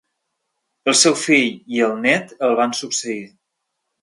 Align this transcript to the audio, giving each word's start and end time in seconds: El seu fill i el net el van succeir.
El 0.93 0.97
seu 1.01 1.17
fill 1.25 1.51
i 1.75 1.83
el 1.89 1.93
net 2.07 2.35
el 2.49 2.57
van 2.63 2.75
succeir. 2.81 3.21